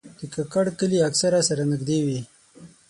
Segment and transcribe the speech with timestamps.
[0.19, 2.19] د کاکړ کلي اکثره سره نږدې وي.